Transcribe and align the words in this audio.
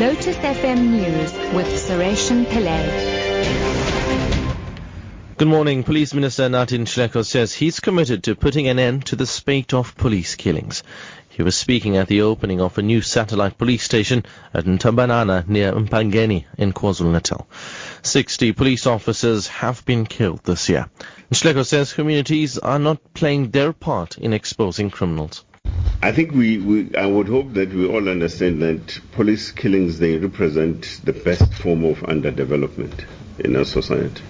Lotus 0.00 0.36
FM 0.36 0.92
News 0.92 1.30
with 1.54 1.66
Sureshan 1.66 2.46
Pillay. 2.46 2.86
Good 5.36 5.46
morning. 5.46 5.84
Police 5.84 6.14
Minister 6.14 6.48
Nathi 6.48 6.78
Nhleko 6.78 7.22
says 7.22 7.52
he's 7.52 7.80
committed 7.80 8.24
to 8.24 8.34
putting 8.34 8.66
an 8.68 8.78
end 8.78 9.04
to 9.04 9.16
the 9.16 9.26
spate 9.26 9.74
of 9.74 9.94
police 9.98 10.36
killings. 10.36 10.82
He 11.28 11.42
was 11.42 11.54
speaking 11.54 11.98
at 11.98 12.08
the 12.08 12.22
opening 12.22 12.62
of 12.62 12.78
a 12.78 12.82
new 12.82 13.02
satellite 13.02 13.58
police 13.58 13.82
station 13.82 14.24
at 14.54 14.64
Ntambanana 14.64 15.46
near 15.46 15.70
Empangeni 15.74 16.46
in 16.56 16.72
KwaZulu-Natal. 16.72 17.46
60 18.00 18.52
police 18.52 18.86
officers 18.86 19.48
have 19.48 19.84
been 19.84 20.06
killed 20.06 20.42
this 20.44 20.70
year. 20.70 20.88
Nhleko 21.30 21.66
says 21.66 21.92
communities 21.92 22.56
are 22.56 22.78
not 22.78 23.12
playing 23.12 23.50
their 23.50 23.74
part 23.74 24.16
in 24.16 24.32
exposing 24.32 24.88
criminals. 24.88 25.44
I 26.02 26.12
think 26.12 26.32
we, 26.32 26.56
we, 26.58 26.96
I 26.96 27.04
would 27.04 27.28
hope 27.28 27.52
that 27.54 27.74
we 27.74 27.86
all 27.86 28.08
understand 28.08 28.62
that 28.62 29.00
police 29.12 29.50
killings, 29.50 29.98
they 29.98 30.16
represent 30.16 31.00
the 31.04 31.12
best 31.12 31.52
form 31.52 31.84
of 31.84 31.98
underdevelopment 31.98 33.04
in 33.38 33.54
our 33.54 33.66
society. 33.66 34.22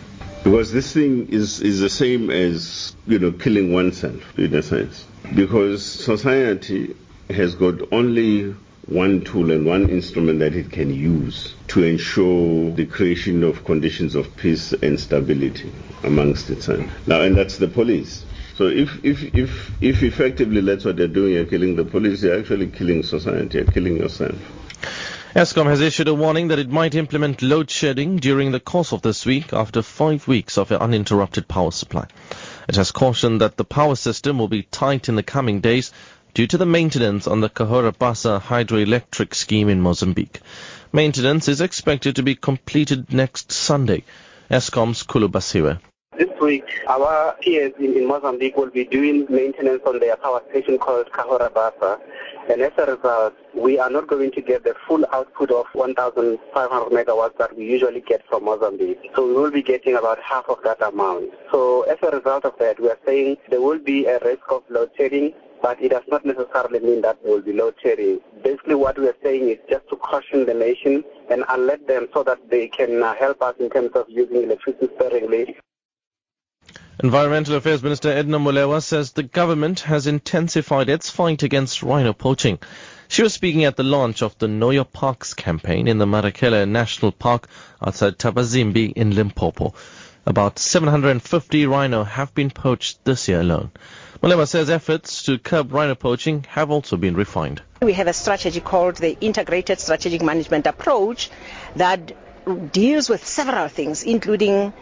Because 0.43 0.73
this 0.73 0.93
thing 0.93 1.29
is, 1.29 1.61
is 1.61 1.79
the 1.79 1.89
same 1.89 2.29
as, 2.31 2.97
you 3.07 3.21
know, 3.21 3.31
killing 3.31 3.73
oneself 3.73 4.37
in 4.37 4.53
a 4.55 4.63
sense. 4.63 5.07
Because 5.35 5.85
society 5.85 6.97
has 7.29 7.55
got 7.55 7.93
only 7.93 8.53
one 8.87 9.23
tool 9.23 9.53
and 9.53 9.65
one 9.65 9.89
instrument 9.91 10.41
that 10.41 10.57
it 10.57 10.73
can 10.73 10.93
use 10.93 11.55
to 11.69 11.85
ensure 11.85 12.73
the 12.73 12.87
creation 12.87 13.45
of 13.45 13.65
conditions 13.65 14.17
of 14.17 14.35
peace 14.37 14.73
and 14.73 14.99
stability 14.99 15.73
amongst 16.03 16.51
itself. 16.51 16.85
Now, 17.07 17.21
and 17.21 17.37
that's 17.37 17.59
the 17.59 17.69
police. 17.69 18.25
So 18.61 18.67
if, 18.67 19.03
if, 19.03 19.35
if, 19.35 19.83
if 19.83 20.03
effectively 20.03 20.61
that's 20.61 20.85
what 20.85 20.99
they're 20.99 21.09
doing, 21.09 21.33
you're 21.33 21.47
killing 21.47 21.77
the 21.77 21.85
police, 21.87 22.23
you're 22.23 22.39
actually 22.39 22.67
killing 22.67 23.03
society, 23.03 23.57
you're 23.57 23.67
killing 23.67 23.97
yourself. 23.97 24.37
Eskom 25.35 25.65
has 25.65 25.81
issued 25.81 26.09
a 26.09 26.15
warning 26.15 26.49
that 26.49 26.59
it 26.59 26.69
might 26.69 26.95
implement 26.95 27.41
load 27.41 27.71
shedding 27.71 28.19
during 28.19 28.53
the 28.53 28.61
course 28.61 28.93
of 28.93 29.01
this 29.01 29.25
week 29.25 29.55
after 29.55 29.81
five 29.81 30.29
weeks 30.29 30.59
of 30.59 30.71
uninterrupted 30.73 31.49
power 31.49 31.71
supply. 31.71 32.07
It 32.69 32.77
has 32.77 32.93
cautioned 32.93 33.41
that 33.41 33.57
the 33.57 33.65
power 33.65 33.97
system 33.97 34.37
will 34.37 34.49
be 34.49 34.65
tight 34.65 35.09
in 35.09 35.15
the 35.15 35.23
coming 35.23 35.61
days 35.61 35.91
due 36.35 36.47
to 36.49 36.59
the 36.59 36.67
maintenance 36.67 37.27
on 37.27 37.41
the 37.41 37.49
Cahora 37.49 37.93
Bassa 37.93 38.43
hydroelectric 38.43 39.33
scheme 39.33 39.71
in 39.71 39.81
Mozambique. 39.81 40.39
Maintenance 40.93 41.49
is 41.49 41.63
expected 41.63 42.17
to 42.17 42.23
be 42.23 42.35
completed 42.35 43.11
next 43.11 43.53
Sunday. 43.53 44.05
Eskom's 44.51 45.03
Khulu 45.03 45.29
Phasiwe. 45.29 45.81
This 46.21 46.39
week, 46.39 46.65
our 46.87 47.35
peers 47.41 47.73
in, 47.79 47.97
in, 47.97 48.07
Mozambique 48.07 48.55
will 48.55 48.69
be 48.69 48.85
doing 48.85 49.25
maintenance 49.31 49.81
on 49.87 50.01
their 50.01 50.19
power 50.19 50.43
station 50.51 50.77
called 50.77 51.11
Cahora 51.13 51.49
Bassa. 51.49 51.99
And 52.51 52.61
as 52.61 52.73
a 52.77 52.95
result, 52.95 53.33
we 53.57 53.79
are 53.79 53.89
not 53.89 54.07
going 54.07 54.31
to 54.33 54.43
get 54.43 54.63
the 54.63 54.75
full 54.87 55.07
output 55.15 55.51
of 55.51 55.65
1,500 55.73 56.91
megawatts 56.93 57.39
that 57.39 57.57
we 57.57 57.65
usually 57.65 58.03
get 58.03 58.21
from 58.29 58.45
Mozambique. 58.45 59.01
So 59.17 59.27
we 59.27 59.33
will 59.33 59.51
be 59.51 59.63
getting 59.63 59.97
about 59.97 60.19
half 60.23 60.45
of 60.51 60.59
that 60.63 60.83
amount. 60.83 61.31
So 61.51 61.85
as 61.85 61.97
a 62.03 62.15
result 62.15 62.45
of 62.45 62.53
that, 62.59 62.79
we 62.79 62.91
are 62.91 62.99
saying 63.07 63.39
there 63.49 63.63
will 63.63 63.79
be 63.79 64.05
a 64.05 64.19
risk 64.19 64.43
of 64.51 64.63
load 64.69 64.91
shedding 64.99 65.33
but 65.63 65.81
it 65.83 65.91
does 65.91 66.05
not 66.09 66.25
necessarily 66.27 66.81
mean 66.81 67.01
that 67.03 67.23
there 67.23 67.33
will 67.33 67.43
be 67.43 67.53
load 67.55 67.75
shedding. 67.83 68.19
Basically, 68.45 68.75
what 68.75 68.99
we 68.99 69.09
are 69.09 69.17
saying 69.23 69.49
is 69.49 69.59
just 69.71 69.89
to 69.89 69.97
caution 69.97 70.47
the 70.47 70.55
nation 70.55 71.03
and 71.31 71.45
alert 71.49 71.87
them 71.87 72.09
so 72.15 72.23
that 72.25 72.39
they 72.51 72.69
can 72.69 73.03
uh, 73.03 73.15
help 73.15 73.43
us 73.43 73.55
in 73.59 73.69
terms 73.69 73.91
of 73.95 74.05
using 74.09 74.43
electricity 74.43 74.89
sparingly. 74.95 75.57
Environmental 77.03 77.55
Affairs 77.55 77.83
Minister 77.83 78.11
Edna 78.11 78.39
Molewa 78.39 78.83
says 78.83 79.13
the 79.13 79.23
government 79.23 79.81
has 79.81 80.07
intensified 80.07 80.91
its 80.91 81.09
fight 81.09 81.43
against 81.43 81.83
rhino 81.83 82.13
poaching. 82.13 82.59
She 83.09 83.23
was 83.23 83.33
speaking 83.33 83.65
at 83.65 83.77
the 83.77 83.83
launch 83.83 84.21
of 84.23 84.37
the 84.37 84.49
Know 84.49 84.69
Your 84.69 84.85
Parks 84.85 85.33
campaign 85.33 85.89
in 85.89 85.97
the 85.97 86.05
Marakele 86.05 86.69
National 86.69 87.11
Park 87.11 87.49
outside 87.81 88.19
Thabazimbi 88.19 88.93
in 88.93 89.15
Limpopo. 89.15 89.73
About 90.27 90.59
750 90.59 91.65
rhino 91.65 92.05
have 92.05 92.35
been 92.35 92.51
poached 92.51 93.03
this 93.07 93.29
year 93.29 93.41
alone. 93.41 93.71
Molewa 94.23 94.47
says 94.47 94.69
efforts 94.69 95.23
to 95.23 95.39
curb 95.39 95.73
rhino 95.73 95.95
poaching 95.95 96.45
have 96.51 96.71
also 96.71 96.99
been 96.99 97.15
refined. 97.15 97.63
We 97.81 97.95
have 97.95 98.09
a 98.09 98.13
strategy 98.13 98.61
called 98.61 98.97
the 98.97 99.19
Integrated 99.23 99.81
Strategic 99.81 100.21
Management 100.21 100.67
Approach 100.67 101.31
that 101.77 102.13
deals 102.73 103.09
with 103.09 103.27
several 103.27 103.69
things, 103.69 104.03
including 104.03 104.75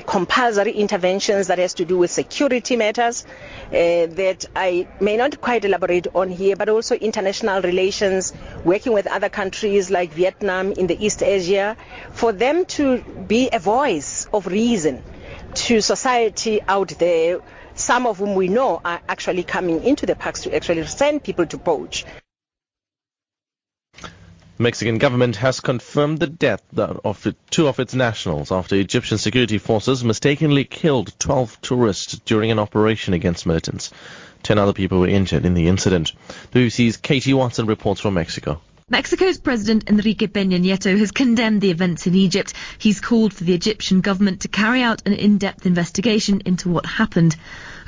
compulsory 0.00 0.72
interventions 0.72 1.48
that 1.48 1.58
has 1.58 1.74
to 1.74 1.84
do 1.84 1.98
with 1.98 2.10
security 2.10 2.76
matters 2.76 3.24
uh, 3.66 3.70
that 3.70 4.46
I 4.56 4.88
may 5.00 5.16
not 5.16 5.40
quite 5.40 5.64
elaborate 5.64 6.06
on 6.14 6.30
here, 6.30 6.56
but 6.56 6.68
also 6.68 6.94
international 6.94 7.60
relations, 7.62 8.32
working 8.64 8.92
with 8.92 9.06
other 9.06 9.28
countries 9.28 9.90
like 9.90 10.12
Vietnam 10.12 10.72
in 10.72 10.86
the 10.86 11.04
East 11.04 11.22
Asia, 11.22 11.76
for 12.12 12.32
them 12.32 12.64
to 12.76 13.02
be 13.02 13.50
a 13.52 13.58
voice 13.58 14.26
of 14.32 14.46
reason 14.46 15.02
to 15.54 15.80
society 15.80 16.60
out 16.66 16.88
there 16.98 17.40
some 17.74 18.06
of 18.06 18.18
whom 18.18 18.34
we 18.34 18.48
know 18.48 18.80
are 18.84 19.00
actually 19.08 19.42
coming 19.42 19.82
into 19.84 20.04
the 20.06 20.14
parks 20.14 20.42
to 20.42 20.54
actually 20.54 20.86
send 20.86 21.22
people 21.24 21.46
to 21.46 21.58
poach. 21.58 22.04
The 24.62 24.68
Mexican 24.68 24.98
government 24.98 25.34
has 25.38 25.58
confirmed 25.58 26.20
the 26.20 26.28
death 26.28 26.62
of 26.78 27.26
two 27.50 27.66
of 27.66 27.80
its 27.80 27.94
nationals 27.94 28.52
after 28.52 28.76
Egyptian 28.76 29.18
security 29.18 29.58
forces 29.58 30.04
mistakenly 30.04 30.62
killed 30.62 31.12
12 31.18 31.60
tourists 31.62 32.20
during 32.24 32.52
an 32.52 32.60
operation 32.60 33.12
against 33.12 33.44
militants. 33.44 33.90
Ten 34.44 34.58
other 34.58 34.72
people 34.72 35.00
were 35.00 35.08
injured 35.08 35.44
in 35.44 35.54
the 35.54 35.66
incident. 35.66 36.12
The 36.52 36.60
BBC's 36.60 36.96
Katie 36.96 37.34
Watson 37.34 37.66
reports 37.66 38.00
from 38.00 38.14
Mexico. 38.14 38.60
Mexico's 38.92 39.38
President 39.38 39.88
Enrique 39.88 40.26
Peña 40.26 40.60
Nieto 40.60 40.98
has 40.98 41.12
condemned 41.12 41.62
the 41.62 41.70
events 41.70 42.06
in 42.06 42.14
Egypt. 42.14 42.52
He's 42.76 43.00
called 43.00 43.32
for 43.32 43.42
the 43.42 43.54
Egyptian 43.54 44.02
government 44.02 44.42
to 44.42 44.48
carry 44.48 44.82
out 44.82 45.00
an 45.06 45.14
in-depth 45.14 45.64
investigation 45.64 46.42
into 46.44 46.68
what 46.68 46.84
happened. 46.84 47.34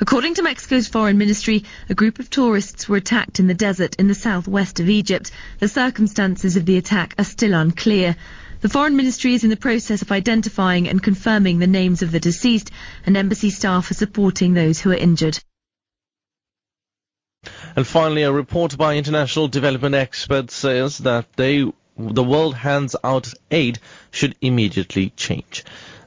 According 0.01 0.33
to 0.33 0.41
Mexico's 0.41 0.87
foreign 0.87 1.19
ministry, 1.19 1.63
a 1.91 1.93
group 1.93 2.17
of 2.17 2.31
tourists 2.31 2.89
were 2.89 2.97
attacked 2.97 3.39
in 3.39 3.45
the 3.45 3.53
desert 3.53 3.95
in 3.99 4.07
the 4.07 4.15
southwest 4.15 4.79
of 4.79 4.89
Egypt. 4.89 5.29
The 5.59 5.67
circumstances 5.67 6.57
of 6.57 6.65
the 6.65 6.77
attack 6.77 7.13
are 7.19 7.23
still 7.23 7.53
unclear. 7.53 8.15
The 8.61 8.69
foreign 8.69 8.95
ministry 8.95 9.35
is 9.35 9.43
in 9.43 9.51
the 9.51 9.57
process 9.57 10.01
of 10.01 10.11
identifying 10.11 10.89
and 10.89 11.03
confirming 11.03 11.59
the 11.59 11.67
names 11.67 12.01
of 12.01 12.11
the 12.11 12.19
deceased, 12.19 12.71
and 13.05 13.15
embassy 13.15 13.51
staff 13.51 13.91
are 13.91 13.93
supporting 13.93 14.55
those 14.55 14.81
who 14.81 14.89
are 14.89 14.95
injured. 14.95 15.37
And 17.75 17.85
finally, 17.85 18.23
a 18.23 18.31
report 18.31 18.77
by 18.77 18.95
international 18.95 19.47
development 19.47 19.95
experts 19.95 20.55
says 20.55 20.99
that 20.99 21.25
they, 21.35 21.71
the 21.97 22.23
world 22.23 22.55
hands 22.55 22.95
out 23.03 23.33
aid 23.51 23.79
should 24.11 24.35
immediately 24.41 25.11
change. 25.11 25.63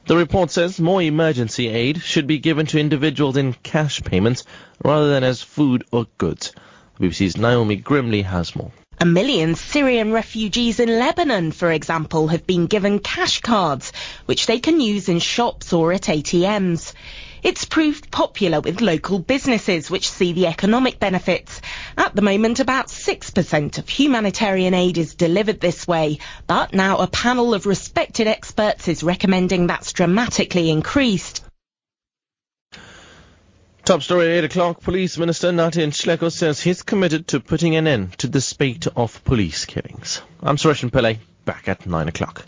The 0.07 0.17
report 0.17 0.49
says 0.49 0.79
more 0.79 1.01
emergency 1.01 1.67
aid 1.67 2.01
should 2.01 2.25
be 2.25 2.39
given 2.39 2.65
to 2.67 2.79
individuals 2.79 3.37
in 3.37 3.53
cash 3.53 4.01
payments 4.01 4.43
rather 4.83 5.09
than 5.09 5.23
as 5.23 5.41
food 5.41 5.83
or 5.91 6.07
goods. 6.17 6.51
BBC's 6.99 7.37
Naomi 7.37 7.77
Grimley 7.77 8.23
has 8.23 8.55
more. 8.55 8.71
A 8.99 9.05
million 9.05 9.55
Syrian 9.55 10.11
refugees 10.11 10.79
in 10.81 10.89
Lebanon, 10.89 11.53
for 11.53 11.71
example, 11.71 12.27
have 12.27 12.45
been 12.45 12.65
given 12.65 12.99
cash 12.99 13.39
cards, 13.39 13.93
which 14.25 14.45
they 14.45 14.59
can 14.59 14.81
use 14.81 15.07
in 15.07 15.19
shops 15.19 15.71
or 15.71 15.93
at 15.93 16.09
ATMs. 16.09 16.93
It's 17.41 17.65
proved 17.65 18.11
popular 18.11 18.59
with 18.59 18.81
local 18.81 19.19
businesses 19.19 19.89
which 19.89 20.09
see 20.09 20.33
the 20.33 20.47
economic 20.47 20.99
benefits. 20.99 21.61
At 21.97 22.15
the 22.15 22.21
moment, 22.21 22.59
about 22.59 22.87
6% 22.87 23.77
of 23.77 23.89
humanitarian 23.89 24.73
aid 24.73 24.97
is 24.97 25.15
delivered 25.15 25.59
this 25.59 25.87
way, 25.87 26.19
but 26.47 26.73
now 26.73 26.97
a 26.97 27.07
panel 27.07 27.53
of 27.53 27.65
respected 27.65 28.27
experts 28.27 28.87
is 28.87 29.03
recommending 29.03 29.67
that's 29.67 29.93
dramatically 29.93 30.69
increased. 30.69 31.43
Top 33.85 34.03
story 34.03 34.27
at 34.27 34.43
8 34.43 34.43
o'clock. 34.43 34.81
Police 34.81 35.17
Minister 35.17 35.51
Nathi 35.51 35.87
Nhleko 35.87 36.31
says 36.31 36.61
he's 36.61 36.83
committed 36.83 37.29
to 37.29 37.39
putting 37.39 37.75
an 37.75 37.87
end 37.87 38.17
to 38.19 38.27
the 38.27 38.41
spate 38.41 38.85
of 38.95 39.23
police 39.23 39.65
killings. 39.65 40.21
I'm 40.43 40.57
Suresh 40.57 40.87
Pillay, 40.91 41.17
back 41.45 41.67
at 41.67 41.87
9 41.87 42.07
o'clock. 42.07 42.45